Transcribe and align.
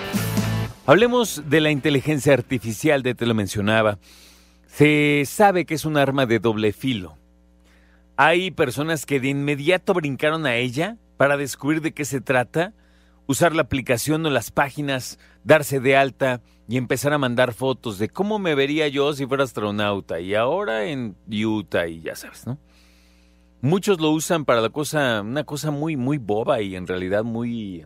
Hablemos 0.85 1.49
de 1.49 1.62
la 1.62 1.72
inteligencia 1.72 2.34
artificial, 2.34 3.04
de 3.04 3.16
te 3.16 3.26
lo 3.26 3.34
mencionaba. 3.34 3.99
Se 4.66 5.23
sabe 5.26 5.66
que 5.66 5.76
es 5.76 5.85
un 5.85 5.95
arma 5.95 6.26
de 6.26 6.40
doble 6.40 6.73
filo. 6.73 7.18
Hay 8.18 8.52
personas 8.52 9.05
que 9.05 9.21
de 9.21 9.30
inmediato 9.30 9.94
brincaron 9.94 10.46
a 10.46 10.57
ella 10.57 10.98
para 11.16 11.38
descubrir 11.38 11.80
de 11.80 11.94
qué 11.94 12.04
se 12.04 12.20
trata, 12.20 12.73
usar 13.27 13.55
la 13.55 13.62
aplicación 13.62 14.26
o 14.26 14.30
las 14.30 14.52
páginas, 14.52 15.20
darse 15.46 15.80
de 15.80 15.96
alta 15.96 16.41
y 16.68 16.76
empezar 16.76 17.13
a 17.13 17.18
mandar 17.18 17.54
fotos 17.54 17.98
de 17.98 18.09
cómo 18.09 18.40
me 18.40 18.55
vería 18.55 18.90
yo 18.90 19.13
si 19.13 19.26
fuera 19.26 19.46
astronauta 19.46 20.20
y 20.20 20.35
ahora 20.35 20.88
en 20.88 21.16
Utah 21.30 21.88
y 21.88 22.02
ya 22.02 22.18
sabes, 22.18 22.46
¿no? 22.46 22.57
Muchos 23.62 24.00
lo 24.00 24.12
usan 24.12 24.46
para 24.46 24.62
la 24.62 24.70
cosa, 24.70 25.22
una 25.22 25.44
cosa 25.44 25.72
muy, 25.72 25.98
muy 25.98 26.18
boba 26.18 26.62
y 26.62 26.76
en 26.76 26.86
realidad 26.86 27.24
muy... 27.24 27.86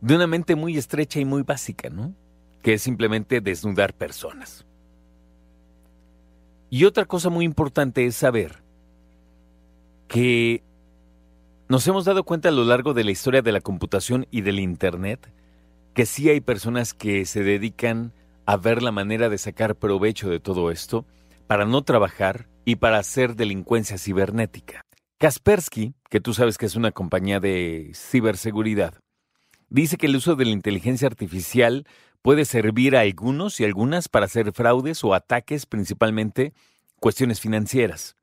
de 0.00 0.16
una 0.16 0.26
mente 0.26 0.56
muy 0.56 0.76
estrecha 0.76 1.20
y 1.20 1.24
muy 1.24 1.42
básica, 1.42 1.88
¿no? 1.88 2.14
Que 2.62 2.74
es 2.74 2.82
simplemente 2.82 3.40
desnudar 3.40 3.94
personas. 3.94 4.66
Y 6.70 6.84
otra 6.84 7.04
cosa 7.04 7.28
muy 7.28 7.44
importante 7.44 8.04
es 8.06 8.16
saber 8.16 8.62
que 10.08 10.62
nos 11.68 11.86
hemos 11.86 12.04
dado 12.04 12.24
cuenta 12.24 12.48
a 12.48 12.52
lo 12.52 12.64
largo 12.64 12.94
de 12.94 13.04
la 13.04 13.10
historia 13.10 13.42
de 13.42 13.52
la 13.52 13.60
computación 13.60 14.26
y 14.30 14.40
del 14.40 14.58
Internet 14.58 15.30
que 15.94 16.06
sí 16.06 16.28
hay 16.28 16.40
personas 16.40 16.94
que 16.94 17.26
se 17.26 17.42
dedican 17.42 18.12
a 18.46 18.56
ver 18.56 18.82
la 18.82 18.92
manera 18.92 19.28
de 19.28 19.38
sacar 19.38 19.76
provecho 19.76 20.30
de 20.30 20.40
todo 20.40 20.70
esto 20.70 21.04
para 21.46 21.64
no 21.64 21.82
trabajar 21.82 22.46
y 22.64 22.76
para 22.76 22.98
hacer 22.98 23.36
delincuencia 23.36 23.98
cibernética. 23.98 24.84
Kaspersky, 25.18 25.94
que 26.10 26.20
tú 26.20 26.34
sabes 26.34 26.58
que 26.58 26.66
es 26.66 26.76
una 26.76 26.92
compañía 26.92 27.40
de 27.40 27.92
ciberseguridad, 27.94 28.94
dice 29.68 29.96
que 29.96 30.06
el 30.06 30.16
uso 30.16 30.36
de 30.36 30.44
la 30.44 30.50
inteligencia 30.50 31.06
artificial 31.06 31.86
puede 32.22 32.44
servir 32.44 32.96
a 32.96 33.00
algunos 33.00 33.60
y 33.60 33.64
algunas 33.64 34.08
para 34.08 34.26
hacer 34.26 34.52
fraudes 34.52 35.02
o 35.04 35.14
ataques, 35.14 35.66
principalmente 35.66 36.54
cuestiones 37.00 37.40
financieras. 37.40 38.16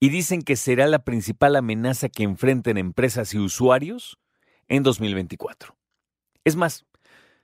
Y 0.00 0.08
dicen 0.08 0.42
que 0.42 0.56
será 0.56 0.86
la 0.86 1.04
principal 1.04 1.54
amenaza 1.56 2.08
que 2.08 2.24
enfrenten 2.24 2.78
empresas 2.78 3.34
y 3.34 3.38
usuarios 3.38 4.18
en 4.68 4.82
2024. 4.82 5.76
Es 6.44 6.56
más, 6.56 6.86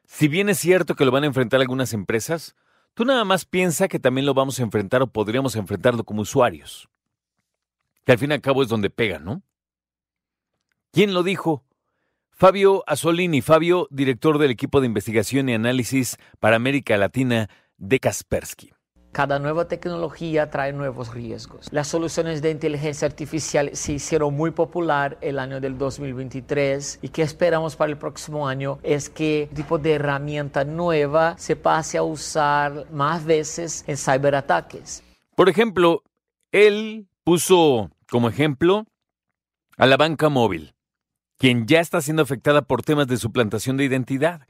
si 0.06 0.26
bien 0.26 0.48
es 0.48 0.58
cierto 0.58 0.96
que 0.96 1.04
lo 1.04 1.12
van 1.12 1.24
a 1.24 1.28
enfrentar 1.28 1.60
algunas 1.60 1.92
empresas, 1.92 2.56
Tú 2.94 3.04
nada 3.04 3.24
más 3.24 3.44
piensa 3.44 3.88
que 3.88 3.98
también 3.98 4.26
lo 4.26 4.34
vamos 4.34 4.58
a 4.58 4.62
enfrentar 4.62 5.02
o 5.02 5.06
podríamos 5.06 5.56
enfrentarlo 5.56 6.04
como 6.04 6.22
usuarios. 6.22 6.88
Que 8.04 8.12
al 8.12 8.18
fin 8.18 8.30
y 8.30 8.34
al 8.34 8.40
cabo 8.40 8.62
es 8.62 8.68
donde 8.68 8.90
pega, 8.90 9.18
¿no? 9.18 9.42
¿Quién 10.92 11.14
lo 11.14 11.22
dijo? 11.22 11.64
Fabio 12.30 12.84
Asolini, 12.86 13.42
Fabio, 13.42 13.88
director 13.90 14.38
del 14.38 14.50
equipo 14.50 14.80
de 14.80 14.86
investigación 14.86 15.48
y 15.48 15.54
análisis 15.54 16.16
para 16.38 16.56
América 16.56 16.96
Latina 16.96 17.50
de 17.76 18.00
Kaspersky. 18.00 18.72
Cada 19.12 19.38
nueva 19.38 19.66
tecnología 19.66 20.50
trae 20.50 20.72
nuevos 20.72 21.12
riesgos. 21.12 21.68
Las 21.72 21.88
soluciones 21.88 22.42
de 22.42 22.50
inteligencia 22.50 23.06
artificial 23.06 23.70
se 23.72 23.94
hicieron 23.94 24.34
muy 24.34 24.50
popular 24.50 25.18
el 25.20 25.38
año 25.38 25.60
del 25.60 25.78
2023 25.78 27.00
y 27.02 27.08
que 27.08 27.22
esperamos 27.22 27.74
para 27.74 27.90
el 27.90 27.98
próximo 27.98 28.46
año 28.46 28.78
es 28.82 29.08
que 29.08 29.48
tipo 29.54 29.78
de 29.78 29.94
herramienta 29.94 30.64
nueva 30.64 31.36
se 31.38 31.56
pase 31.56 31.98
a 31.98 32.02
usar 32.02 32.90
más 32.92 33.24
veces 33.24 33.84
en 33.86 33.96
ciberataques. 33.96 35.02
Por 35.34 35.48
ejemplo, 35.48 36.02
él 36.52 37.08
puso 37.24 37.90
como 38.10 38.28
ejemplo 38.28 38.86
a 39.76 39.86
la 39.86 39.96
banca 39.96 40.28
móvil, 40.28 40.74
quien 41.38 41.66
ya 41.66 41.80
está 41.80 42.00
siendo 42.00 42.22
afectada 42.22 42.62
por 42.62 42.82
temas 42.82 43.06
de 43.06 43.16
suplantación 43.16 43.76
de 43.76 43.84
identidad. 43.84 44.46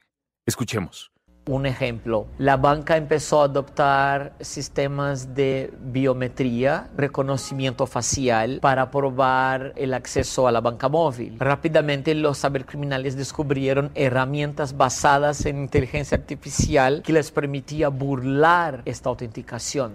Escuchemos. 0.47 1.11
Un 1.49 1.65
ejemplo, 1.65 2.27
la 2.37 2.59
banca 2.59 2.99
empezó 2.99 3.41
a 3.41 3.45
adoptar 3.45 4.35
sistemas 4.39 5.35
de 5.35 5.73
biometría, 5.81 6.91
reconocimiento 6.95 7.87
facial 7.87 8.59
para 8.61 8.91
probar 8.91 9.73
el 9.77 9.95
acceso 9.95 10.47
a 10.47 10.53
la 10.53 10.61
banca 10.61 10.91
móvil. 10.91 11.39
Rápidamente 11.39 12.15
los 12.15 12.43
cibercriminales 12.43 13.17
descubrieron 13.17 13.91
herramientas 13.95 14.77
basadas 14.77 15.47
en 15.47 15.57
inteligencia 15.63 16.19
artificial 16.19 17.01
que 17.03 17.15
les 17.15 17.31
permitía 17.31 17.89
burlar 17.89 18.83
esta 18.85 19.09
autenticación. 19.09 19.95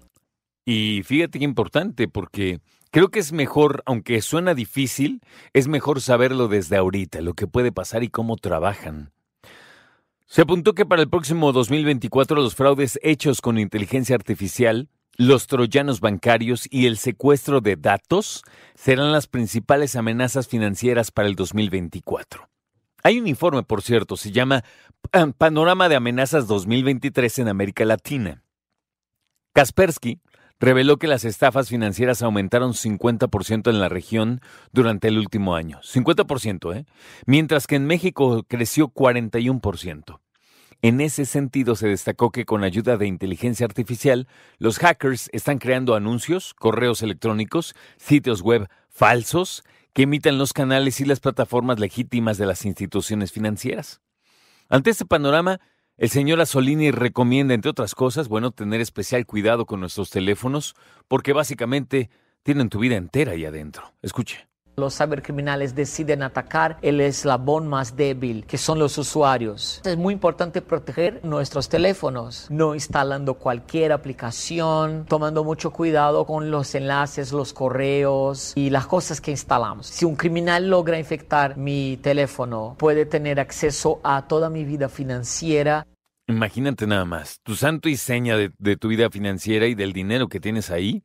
Y 0.65 1.03
fíjate 1.03 1.37
qué 1.37 1.45
importante, 1.45 2.07
porque 2.07 2.61
creo 2.89 3.09
que 3.09 3.19
es 3.19 3.31
mejor, 3.31 3.83
aunque 3.85 4.23
suena 4.23 4.55
difícil, 4.55 5.21
es 5.53 5.67
mejor 5.67 6.01
saberlo 6.01 6.47
desde 6.47 6.77
ahorita, 6.77 7.21
lo 7.21 7.35
que 7.35 7.45
puede 7.45 7.71
pasar 7.71 8.01
y 8.01 8.09
cómo 8.09 8.37
trabajan. 8.37 9.11
Se 10.33 10.41
apuntó 10.41 10.73
que 10.73 10.83
para 10.83 11.03
el 11.03 11.09
próximo 11.09 11.51
2024 11.51 12.35
los 12.37 12.55
fraudes 12.55 12.99
hechos 13.03 13.39
con 13.39 13.59
inteligencia 13.59 14.15
artificial, 14.15 14.89
los 15.15 15.45
troyanos 15.45 15.99
bancarios 15.99 16.67
y 16.71 16.87
el 16.87 16.97
secuestro 16.97 17.61
de 17.61 17.75
datos 17.75 18.41
serán 18.73 19.11
las 19.11 19.27
principales 19.27 19.95
amenazas 19.95 20.47
financieras 20.47 21.11
para 21.11 21.27
el 21.27 21.35
2024. 21.35 22.49
Hay 23.03 23.19
un 23.19 23.27
informe, 23.27 23.61
por 23.61 23.83
cierto, 23.83 24.17
se 24.17 24.31
llama 24.31 24.63
Panorama 25.37 25.87
de 25.87 25.97
Amenazas 25.97 26.47
2023 26.47 27.37
en 27.37 27.47
América 27.49 27.85
Latina. 27.85 28.41
Kaspersky 29.53 30.19
reveló 30.59 30.97
que 30.97 31.05
las 31.05 31.25
estafas 31.25 31.69
financieras 31.69 32.23
aumentaron 32.23 32.71
50% 32.73 33.69
en 33.69 33.79
la 33.79 33.87
región 33.87 34.41
durante 34.71 35.09
el 35.09 35.19
último 35.19 35.53
año. 35.53 35.79
50%, 35.83 36.75
¿eh? 36.75 36.85
Mientras 37.27 37.67
que 37.67 37.75
en 37.75 37.85
México 37.85 38.43
creció 38.47 38.87
41%. 38.87 40.22
En 40.83 40.99
ese 40.99 41.25
sentido, 41.25 41.77
se 41.77 41.87
destacó 41.87 42.29
que 42.31 42.43
con 42.43 42.65
ayuda 42.65 42.97
de 42.97 43.07
inteligencia 43.07 43.65
artificial, 43.65 44.27
los 44.57 44.79
hackers 44.79 45.29
están 45.31 45.57
creando 45.57 45.95
anuncios, 45.95 46.53
correos 46.53 47.01
electrónicos, 47.01 47.73
sitios 47.95 48.41
web 48.41 48.67
falsos 48.89 49.63
que 49.93 50.01
imitan 50.01 50.37
los 50.37 50.51
canales 50.51 50.99
y 50.99 51.05
las 51.05 51.21
plataformas 51.21 51.79
legítimas 51.79 52.37
de 52.37 52.47
las 52.47 52.65
instituciones 52.65 53.31
financieras. 53.31 54.01
Ante 54.67 54.89
este 54.89 55.05
panorama, 55.05 55.61
el 55.95 56.09
señor 56.09 56.41
Asolini 56.41 56.91
recomienda, 56.91 57.53
entre 57.53 57.71
otras 57.71 57.95
cosas, 57.95 58.27
bueno, 58.27 58.51
tener 58.51 58.81
especial 58.81 59.25
cuidado 59.25 59.65
con 59.65 59.79
nuestros 59.79 60.09
teléfonos, 60.09 60.75
porque 61.07 61.31
básicamente 61.31 62.09
tienen 62.43 62.67
tu 62.67 62.79
vida 62.79 62.97
entera 62.97 63.31
ahí 63.31 63.45
adentro. 63.45 63.93
Escuche. 64.01 64.52
Los 64.75 64.97
cibercriminales 64.97 65.75
deciden 65.75 66.23
atacar 66.23 66.77
el 66.81 66.99
eslabón 66.99 67.67
más 67.67 67.95
débil, 67.95 68.43
que 68.47 68.57
son 68.57 68.79
los 68.79 68.97
usuarios. 68.97 69.81
Es 69.85 69.97
muy 69.97 70.15
importante 70.15 70.63
proteger 70.63 71.23
nuestros 71.23 71.69
teléfonos, 71.69 72.47
no 72.49 72.73
instalando 72.73 73.35
cualquier 73.35 73.91
aplicación, 73.91 75.05
tomando 75.07 75.43
mucho 75.43 75.69
cuidado 75.69 76.25
con 76.25 76.49
los 76.49 76.73
enlaces, 76.73 77.31
los 77.31 77.53
correos 77.53 78.53
y 78.55 78.71
las 78.71 78.87
cosas 78.87 79.21
que 79.21 79.29
instalamos. 79.29 79.85
Si 79.85 80.05
un 80.05 80.15
criminal 80.15 80.67
logra 80.67 80.97
infectar 80.97 81.55
mi 81.55 81.99
teléfono, 82.01 82.75
puede 82.79 83.05
tener 83.05 83.39
acceso 83.39 83.99
a 84.03 84.27
toda 84.27 84.49
mi 84.49 84.65
vida 84.65 84.89
financiera. 84.89 85.85
Imagínate 86.27 86.87
nada 86.87 87.05
más, 87.05 87.41
tu 87.43 87.55
santo 87.55 87.89
y 87.89 87.97
seña 87.97 88.37
de, 88.37 88.51
de 88.57 88.75
tu 88.75 88.87
vida 88.87 89.11
financiera 89.11 89.67
y 89.67 89.75
del 89.75 89.93
dinero 89.93 90.29
que 90.29 90.39
tienes 90.39 90.71
ahí 90.71 91.03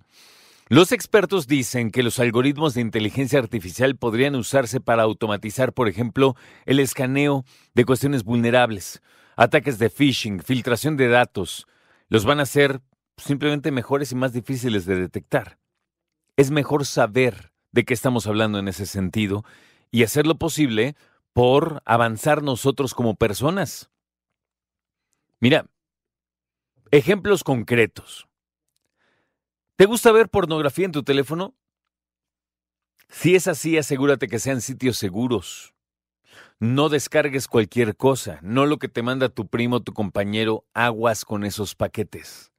los 0.69 0.93
expertos 0.93 1.47
dicen 1.47 1.91
que 1.91 2.03
los 2.03 2.19
algoritmos 2.19 2.75
de 2.75 2.82
inteligencia 2.82 3.38
artificial 3.38 3.97
podrían 3.97 4.35
usarse 4.35 4.81
para 4.81 5.03
automatizar, 5.03 5.73
por 5.73 5.88
ejemplo, 5.88 6.37
el 6.67 6.79
escaneo 6.79 7.44
de 7.75 7.87
cuestiones 7.87 8.23
vulnerables, 8.23 9.03
ataques 9.37 9.79
de 9.79 9.88
phishing, 9.88 10.41
filtración 10.41 10.99
de 10.99 11.09
datos. 11.09 11.67
Los 12.09 12.26
van 12.26 12.41
a 12.41 12.43
hacer 12.43 12.82
simplemente 13.17 13.70
mejores 13.70 14.12
y 14.12 14.15
más 14.15 14.32
difíciles 14.35 14.85
de 14.85 14.97
detectar. 14.97 15.59
Es 16.37 16.50
mejor 16.50 16.85
saber 16.85 17.53
de 17.73 17.85
qué 17.85 17.94
estamos 17.94 18.26
hablando 18.26 18.59
en 18.59 18.69
ese 18.69 18.85
sentido 18.85 19.44
y 19.91 20.03
hacer 20.03 20.26
lo 20.26 20.37
posible 20.37 20.97
por 21.32 21.82
avanzar 21.87 22.43
nosotros 22.43 22.94
como 22.94 23.15
personas. 23.15 23.91
Mira, 25.41 25.67
ejemplos 26.91 27.43
concretos. 27.43 28.28
¿Te 29.79 29.87
gusta 29.87 30.11
ver 30.11 30.29
pornografía 30.29 30.87
en 30.87 30.91
tu 30.91 31.05
teléfono? 31.05 31.55
Si 33.09 33.37
es 33.37 33.47
así, 33.47 33.79
asegúrate 33.79 34.27
que 34.27 34.41
sean 34.41 34.61
sitios 34.61 34.99
seguros. 34.99 35.73
No 36.59 36.89
descargues 36.89 37.47
cualquier 37.47 37.97
cosa, 37.97 38.41
no 38.43 38.67
lo 38.67 38.81
que 38.81 38.89
te 38.89 39.05
manda 39.05 39.29
tu 39.29 39.47
primo, 39.47 39.85
tu 39.85 39.93
compañero, 39.93 40.67
aguas 40.75 41.25
con 41.25 41.45
esos 41.45 41.77
paquetes. 41.77 42.51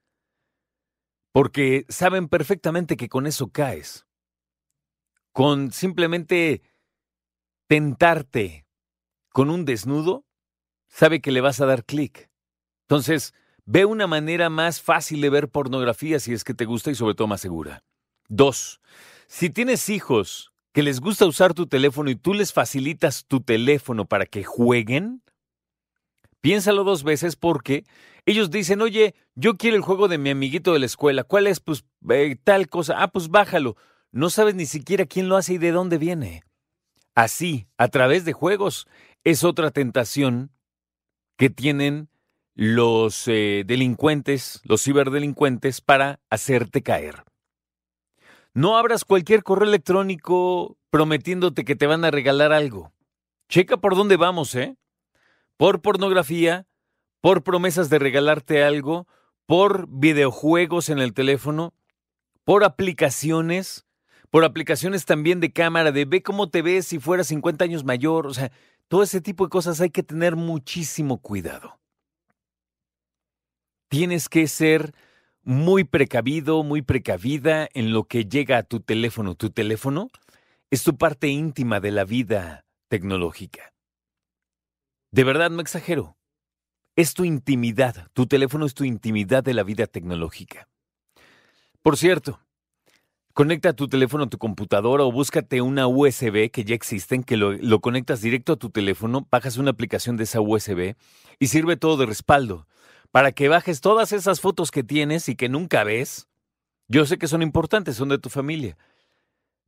Porque 1.33 1.85
saben 1.89 2.29
perfectamente 2.29 2.95
que 2.95 3.09
con 3.09 3.27
eso 3.27 3.49
caes. 3.49 4.07
Con 5.33 5.73
simplemente 5.73 6.61
tentarte 7.67 8.65
con 9.33 9.49
un 9.49 9.65
desnudo, 9.65 10.25
sabe 10.87 11.19
que 11.19 11.33
le 11.33 11.41
vas 11.41 11.59
a 11.59 11.65
dar 11.65 11.83
clic. 11.83 12.29
Entonces, 12.83 13.33
ve 13.71 13.85
una 13.85 14.07
manera 14.07 14.49
más 14.49 14.81
fácil 14.81 15.21
de 15.21 15.29
ver 15.29 15.47
pornografía 15.47 16.19
si 16.19 16.33
es 16.33 16.43
que 16.43 16.55
te 16.55 16.65
gusta 16.65 16.89
y 16.89 16.95
sobre 16.95 17.13
todo 17.13 17.27
más 17.27 17.39
segura. 17.39 17.83
Dos, 18.27 18.81
si 19.27 19.51
tienes 19.51 19.89
hijos 19.89 20.51
que 20.73 20.81
les 20.81 20.99
gusta 20.99 21.27
usar 21.27 21.53
tu 21.53 21.67
teléfono 21.67 22.09
y 22.09 22.15
tú 22.15 22.33
les 22.33 22.51
facilitas 22.51 23.25
tu 23.27 23.41
teléfono 23.41 24.05
para 24.05 24.25
que 24.25 24.43
jueguen, 24.43 25.21
piénsalo 26.41 26.83
dos 26.83 27.03
veces 27.03 27.35
porque 27.35 27.85
ellos 28.25 28.49
dicen, 28.49 28.81
oye, 28.81 29.13
yo 29.35 29.55
quiero 29.55 29.75
el 29.77 29.83
juego 29.83 30.07
de 30.07 30.17
mi 30.17 30.31
amiguito 30.31 30.73
de 30.73 30.79
la 30.79 30.87
escuela, 30.87 31.23
¿cuál 31.23 31.45
es? 31.45 31.59
Pues 31.59 31.85
eh, 32.09 32.37
tal 32.43 32.69
cosa, 32.69 32.95
ah, 33.03 33.09
pues 33.09 33.29
bájalo. 33.29 33.77
No 34.11 34.31
sabes 34.31 34.55
ni 34.55 34.65
siquiera 34.65 35.05
quién 35.05 35.29
lo 35.29 35.37
hace 35.37 35.53
y 35.53 35.57
de 35.59 35.71
dónde 35.71 35.99
viene. 35.99 36.41
Así, 37.13 37.67
a 37.77 37.87
través 37.89 38.25
de 38.25 38.33
juegos, 38.33 38.87
es 39.23 39.43
otra 39.43 39.69
tentación 39.69 40.49
que 41.37 41.51
tienen 41.51 42.09
los 42.59 43.25
eh, 43.29 43.63
delincuentes, 43.65 44.59
los 44.65 44.83
ciberdelincuentes, 44.83 45.79
para 45.79 46.19
hacerte 46.29 46.83
caer. 46.83 47.23
No 48.53 48.77
abras 48.77 49.05
cualquier 49.05 49.43
correo 49.43 49.69
electrónico 49.69 50.77
prometiéndote 50.89 51.63
que 51.63 51.77
te 51.77 51.87
van 51.87 52.03
a 52.03 52.11
regalar 52.11 52.51
algo. 52.51 52.91
Checa 53.47 53.77
por 53.77 53.95
dónde 53.95 54.17
vamos, 54.17 54.55
¿eh? 54.55 54.75
Por 55.55 55.81
pornografía, 55.81 56.67
por 57.21 57.43
promesas 57.43 57.89
de 57.89 57.97
regalarte 57.97 58.61
algo, 58.61 59.07
por 59.45 59.87
videojuegos 59.87 60.89
en 60.89 60.99
el 60.99 61.13
teléfono, 61.13 61.73
por 62.43 62.65
aplicaciones, 62.65 63.85
por 64.31 64.43
aplicaciones 64.43 65.05
también 65.05 65.39
de 65.39 65.53
cámara, 65.53 65.93
de 65.93 66.03
ve 66.03 66.21
cómo 66.21 66.49
te 66.49 66.61
ves 66.61 66.87
si 66.87 66.99
fueras 66.99 67.27
50 67.27 67.63
años 67.63 67.85
mayor, 67.85 68.27
o 68.27 68.33
sea, 68.33 68.51
todo 68.89 69.01
ese 69.01 69.21
tipo 69.21 69.45
de 69.45 69.49
cosas 69.49 69.79
hay 69.79 69.91
que 69.91 70.03
tener 70.03 70.35
muchísimo 70.35 71.21
cuidado. 71.21 71.79
Tienes 73.89 74.29
que 74.29 74.47
ser 74.47 74.93
muy 75.43 75.83
precavido, 75.83 76.61
muy 76.61 76.83
precavida 76.83 77.67
en 77.73 77.91
lo 77.91 78.03
que 78.03 78.25
llega 78.25 78.59
a 78.59 78.63
tu 78.63 78.81
teléfono. 78.81 79.33
Tu 79.33 79.49
teléfono 79.49 80.09
es 80.69 80.83
tu 80.83 80.95
parte 80.95 81.27
íntima 81.27 81.79
de 81.79 81.91
la 81.91 82.05
vida 82.05 82.65
tecnológica. 82.87 83.73
De 85.11 85.23
verdad, 85.23 85.49
no 85.49 85.61
exagero. 85.61 86.17
Es 86.95 87.15
tu 87.15 87.23
intimidad. 87.23 88.09
Tu 88.13 88.27
teléfono 88.27 88.67
es 88.67 88.75
tu 88.75 88.83
intimidad 88.83 89.43
de 89.43 89.55
la 89.55 89.63
vida 89.63 89.87
tecnológica. 89.87 90.67
Por 91.81 91.97
cierto, 91.97 92.39
conecta 93.33 93.73
tu 93.73 93.87
teléfono 93.87 94.25
a 94.25 94.29
tu 94.29 94.37
computadora 94.37 95.03
o 95.03 95.11
búscate 95.11 95.61
una 95.61 95.87
USB 95.87 96.51
que 96.51 96.63
ya 96.63 96.75
existen, 96.75 97.23
que 97.23 97.37
lo, 97.37 97.53
lo, 97.53 97.79
conectas 97.79 98.21
directo 98.21 98.53
a 98.53 98.57
tu 98.57 98.69
teléfono, 98.69 99.25
bajas 99.31 99.57
una 99.57 99.71
aplicación 99.71 100.15
de 100.15 100.25
esa 100.25 100.41
USB 100.41 100.95
y 101.39 101.47
sirve 101.47 101.75
todo 101.75 101.97
de 101.97 102.05
respaldo 102.05 102.67
para 103.11 103.31
que 103.31 103.49
bajes 103.49 103.81
todas 103.81 104.11
esas 104.11 104.41
fotos 104.41 104.71
que 104.71 104.83
tienes 104.83 105.29
y 105.29 105.35
que 105.35 105.49
nunca 105.49 105.83
ves. 105.83 106.27
Yo 106.87 107.05
sé 107.05 107.17
que 107.17 107.27
son 107.27 107.41
importantes, 107.41 107.95
son 107.95 108.09
de 108.09 108.17
tu 108.17 108.29
familia. 108.29 108.77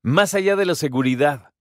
Más 0.04 0.34
allá 0.34 0.56
de 0.56 0.66
la 0.66 0.76
seguridad, 0.76 1.54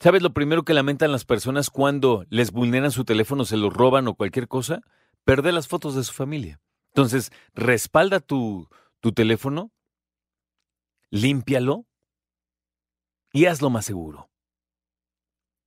¿sabes 0.00 0.22
lo 0.22 0.32
primero 0.32 0.64
que 0.64 0.74
lamentan 0.74 1.12
las 1.12 1.24
personas 1.24 1.70
cuando 1.70 2.24
les 2.28 2.50
vulneran 2.50 2.90
su 2.90 3.04
teléfono, 3.04 3.44
se 3.44 3.56
lo 3.56 3.70
roban 3.70 4.08
o 4.08 4.14
cualquier 4.14 4.48
cosa? 4.48 4.82
Perder 5.24 5.54
las 5.54 5.68
fotos 5.68 5.94
de 5.94 6.04
su 6.04 6.12
familia. 6.12 6.60
Entonces, 6.88 7.30
respalda 7.54 8.20
tu, 8.20 8.68
teléfono, 9.14 9.70
límpialo 11.10 11.86
y 13.32 13.46
hazlo 13.46 13.70
más 13.70 13.84
seguro. 13.84 14.30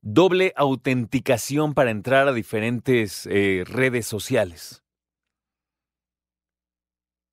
Doble 0.02 0.54
autenticación 0.58 1.74
para 1.74 1.92
entrar 1.92 2.28
a 2.28 2.34
diferentes 2.34 3.28
eh, 3.28 3.64
redes 3.66 4.08
sociales. 4.08 4.84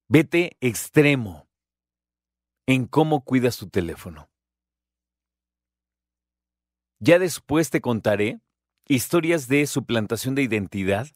Vete 0.08 0.56
extremo 0.60 1.48
en 2.68 2.86
cómo 2.86 3.24
cuidas 3.24 3.56
tu 3.56 3.68
teléfono. 3.68 4.30
Ya 7.00 7.18
después 7.18 7.70
te 7.70 7.80
contaré 7.80 8.38
historias 8.86 9.48
de 9.48 9.66
suplantación 9.66 10.36
de 10.36 10.44
identidad 10.44 11.08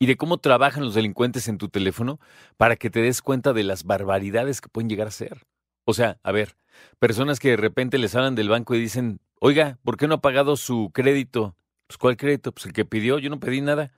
y 0.00 0.06
de 0.06 0.16
cómo 0.16 0.38
trabajan 0.38 0.82
los 0.82 0.94
delincuentes 0.94 1.46
en 1.46 1.58
tu 1.58 1.68
teléfono 1.68 2.18
para 2.56 2.74
que 2.74 2.90
te 2.90 3.02
des 3.02 3.22
cuenta 3.22 3.52
de 3.52 3.62
las 3.62 3.84
barbaridades 3.84 4.60
que 4.60 4.68
pueden 4.68 4.88
llegar 4.88 5.06
a 5.06 5.12
ser. 5.12 5.46
O 5.84 5.94
sea, 5.94 6.18
a 6.24 6.32
ver, 6.32 6.56
personas 6.98 7.38
que 7.38 7.50
de 7.50 7.56
repente 7.56 7.98
les 7.98 8.16
hablan 8.16 8.34
del 8.34 8.48
banco 8.48 8.74
y 8.74 8.80
dicen, 8.80 9.20
oiga, 9.38 9.78
¿por 9.84 9.96
qué 9.96 10.08
no 10.08 10.16
ha 10.16 10.20
pagado 10.20 10.56
su 10.56 10.90
crédito? 10.92 11.54
Pues 11.86 11.98
¿cuál 11.98 12.16
crédito? 12.16 12.50
Pues 12.50 12.66
el 12.66 12.72
que 12.72 12.84
pidió, 12.84 13.20
yo 13.20 13.30
no 13.30 13.38
pedí 13.38 13.60
nada. 13.60 13.92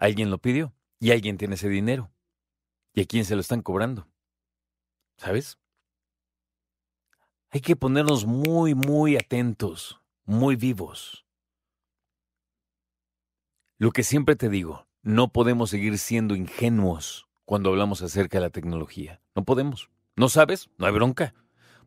Alguien 0.00 0.28
lo 0.28 0.38
pidió 0.38 0.74
y 0.98 1.12
alguien 1.12 1.38
tiene 1.38 1.54
ese 1.54 1.68
dinero. 1.68 2.10
¿Y 2.94 3.00
a 3.00 3.06
quién 3.06 3.24
se 3.24 3.34
lo 3.34 3.40
están 3.40 3.62
cobrando? 3.62 4.06
¿Sabes? 5.16 5.58
Hay 7.50 7.60
que 7.60 7.76
ponernos 7.76 8.26
muy, 8.26 8.74
muy 8.74 9.16
atentos, 9.16 10.00
muy 10.24 10.56
vivos. 10.56 11.26
Lo 13.78 13.90
que 13.90 14.02
siempre 14.02 14.36
te 14.36 14.48
digo, 14.48 14.86
no 15.02 15.32
podemos 15.32 15.70
seguir 15.70 15.98
siendo 15.98 16.34
ingenuos 16.34 17.26
cuando 17.44 17.70
hablamos 17.70 18.02
acerca 18.02 18.38
de 18.38 18.44
la 18.44 18.50
tecnología. 18.50 19.20
No 19.34 19.44
podemos. 19.44 19.90
¿No 20.16 20.28
sabes? 20.28 20.70
No 20.78 20.86
hay 20.86 20.92
bronca. 20.92 21.34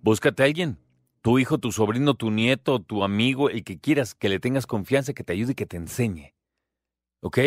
Búscate 0.02 0.44
a 0.44 0.46
alguien. 0.46 0.78
Tu 1.22 1.40
hijo, 1.40 1.58
tu 1.58 1.72
sobrino, 1.72 2.14
tu 2.14 2.32
nieto, 2.32 2.80
tu 2.80 3.04
amigo, 3.04 3.50
el 3.50 3.64
que 3.64 3.80
quieras, 3.80 4.14
que 4.14 4.30
le 4.30 4.40
tengas 4.40 4.68
confianza, 4.68 5.14
que 5.14 5.24
te 5.24 5.34
ayude 5.34 5.54
y 5.54 5.56
que 5.56 5.66
te 5.66 5.78
enseñe. 5.78 6.36
¿Ok? 7.22 7.40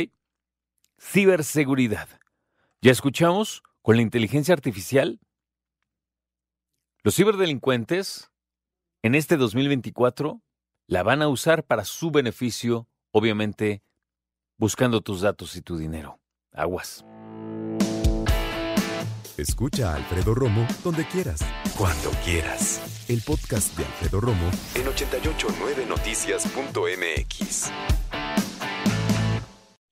Ciberseguridad. 0.99 2.09
Ya 2.81 2.93
escuchamos 2.93 3.65
con 3.83 3.97
la 3.97 4.03
inteligencia 4.03 4.55
artificial. 4.55 5.19
Los 7.03 7.17
ciberdelincuentes 7.17 8.31
en 9.03 9.17
este 9.17 9.37
2024 9.37 10.41
la 10.87 11.03
van 11.03 11.23
a 11.23 11.29
usar 11.29 11.65
para 11.65 11.85
su 11.85 12.13
beneficio, 12.13 12.87
obviamente 13.11 13.83
buscando 14.59 15.01
tus 15.01 15.23
datos 15.23 15.57
y 15.57 15.63
tu 15.63 15.77
dinero. 15.77 16.21
Aguas. 16.53 17.05
Escucha 19.37 19.93
a 19.93 19.97
Alfredo 19.97 20.37
Romo 20.37 20.65
donde 20.85 21.05
quieras, 21.07 21.41
cuando 21.77 22.13
quieras. 22.25 23.05
El 23.09 23.23
podcast 23.23 23.77
de 23.77 23.87
Alfredo 23.87 24.21
Romo 24.21 24.49
en 24.77 24.87
889noticias.mx. 24.87 27.73